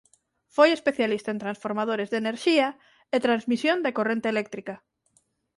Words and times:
Foi 0.55 0.69
especialista 0.77 1.29
en 1.31 1.41
transformadores 1.43 2.09
de 2.09 2.17
enerxía 2.23 2.67
e 3.15 3.17
transmisión 3.25 3.77
de 3.81 3.95
corrente 3.97 4.27
eléctrica. 4.33 4.75